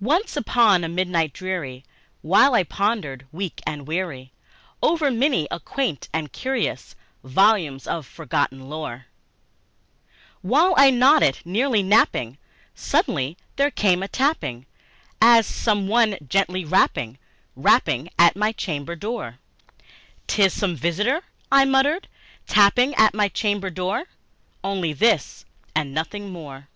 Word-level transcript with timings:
Once 0.00 0.38
upon 0.38 0.82
a 0.82 0.88
midnight 0.88 1.34
dreary, 1.34 1.84
while 2.22 2.54
I 2.54 2.64
pondered, 2.64 3.26
weak 3.30 3.60
and 3.66 3.86
weary, 3.86 4.32
Over 4.82 5.10
many 5.10 5.46
a 5.50 5.60
quaint 5.60 6.08
and 6.14 6.32
curious 6.32 6.96
volume 7.22 7.78
of 7.84 8.06
forgotten 8.06 8.70
lore 8.70 9.04
While 10.40 10.72
I 10.78 10.88
nodded, 10.88 11.40
nearly 11.44 11.82
napping, 11.82 12.38
suddenly 12.74 13.36
there 13.56 13.70
came 13.70 14.02
a 14.02 14.08
tapping, 14.08 14.64
As 15.20 15.46
of 15.46 15.54
some 15.54 15.88
one 15.88 16.16
gently 16.26 16.64
rapping, 16.64 17.18
rapping 17.54 18.08
at 18.18 18.34
my 18.34 18.52
chamber 18.52 18.96
door" 18.96 19.40
'Tis 20.26 20.54
some 20.54 20.74
visitor," 20.74 21.22
I 21.52 21.66
muttered, 21.66 22.08
"tapping 22.46 22.94
at 22.94 23.12
my 23.12 23.28
chamber 23.28 23.68
door 23.68 24.04
Only 24.64 24.94
this, 24.94 25.44
and 25.74 25.92
nothing 25.92 26.30
more." 26.30 26.68